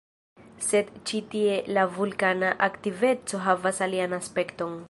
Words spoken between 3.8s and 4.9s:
alian aspekton.